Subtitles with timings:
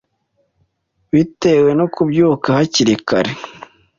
[1.11, 3.31] Bitewe no kubyuka hakiri kare